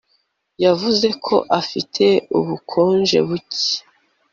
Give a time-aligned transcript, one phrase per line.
[0.63, 2.05] yavuze ko afite
[2.39, 3.67] ubukonje buke